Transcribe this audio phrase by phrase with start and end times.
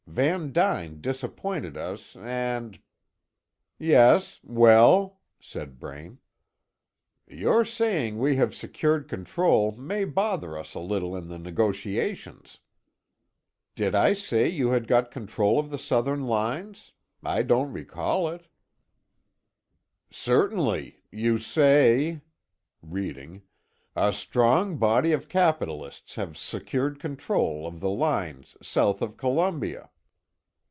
[0.07, 2.81] Van Duyn disappointed us, and"
[3.79, 6.19] "Yes well?" said Braine.
[7.27, 12.59] "Your saying we have secured control may bother us a little in the negotiations."
[13.73, 16.91] "Did I say you had got control of the Southern lines?
[17.23, 18.47] I don't recall it."
[20.09, 22.19] "Certainly; you say,"
[22.81, 23.43] reading,
[23.95, 29.87] "'a strong body of capitalists have secured control of the lines south of Columbia.'"